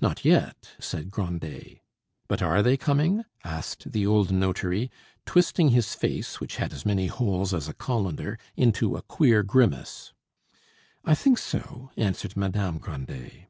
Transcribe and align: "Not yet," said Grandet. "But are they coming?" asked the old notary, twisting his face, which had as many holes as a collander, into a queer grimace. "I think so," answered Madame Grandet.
"Not 0.00 0.24
yet," 0.24 0.70
said 0.80 1.10
Grandet. 1.10 1.80
"But 2.26 2.40
are 2.40 2.62
they 2.62 2.78
coming?" 2.78 3.24
asked 3.44 3.92
the 3.92 4.06
old 4.06 4.30
notary, 4.32 4.90
twisting 5.26 5.68
his 5.68 5.92
face, 5.94 6.40
which 6.40 6.56
had 6.56 6.72
as 6.72 6.86
many 6.86 7.08
holes 7.08 7.52
as 7.52 7.68
a 7.68 7.74
collander, 7.74 8.38
into 8.56 8.96
a 8.96 9.02
queer 9.02 9.42
grimace. 9.42 10.14
"I 11.04 11.14
think 11.14 11.36
so," 11.36 11.90
answered 11.98 12.34
Madame 12.34 12.78
Grandet. 12.78 13.48